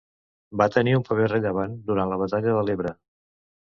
Va 0.61 0.67
tenir 0.77 0.95
un 1.01 1.05
paper 1.11 1.29
rellevant 1.35 1.79
durant 1.93 2.13
la 2.15 2.21
Batalla 2.25 2.59
de 2.61 2.69
l'Ebre. 2.71 2.99